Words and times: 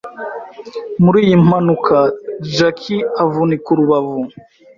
Muri 1.03 1.17
iyi 1.25 1.37
mpanuka, 1.45 1.97
Jackie 2.55 3.07
avunika 3.23 3.67
urubavu 3.73 4.19